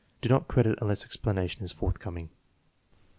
Do 0.21 0.29
not 0.29 0.47
credit 0.47 0.79
unless 0.81 1.05
explanation 1.05 1.63
is 1.63 1.71
forthcoming. 1.71 2.31